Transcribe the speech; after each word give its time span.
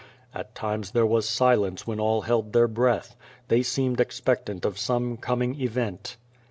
'^ 0.01 0.03
At 0.33 0.55
times 0.55 0.89
there 0.93 1.05
w^as 1.05 1.25
silence 1.25 1.85
when 1.85 1.99
all 1.99 2.21
held 2.21 2.53
their 2.53 2.67
breath. 2.67 3.15
They 3.49 3.61
seemed 3.61 3.99
expectant 3.99 4.65
of 4.65 4.79
some 4.79 5.15
coming 5.15 5.61
event. 5.61 6.17